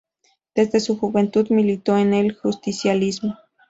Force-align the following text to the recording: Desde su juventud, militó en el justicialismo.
Desde 0.55 0.79
su 0.79 0.97
juventud, 0.97 1.51
militó 1.51 1.95
en 1.95 2.15
el 2.15 2.33
justicialismo. 2.33 3.37